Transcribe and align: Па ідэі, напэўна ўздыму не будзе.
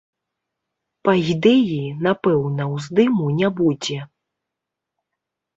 Па 1.07 1.13
ідэі, 1.33 1.75
напэўна 2.07 2.63
ўздыму 2.73 3.29
не 3.43 3.51
будзе. 3.61 3.99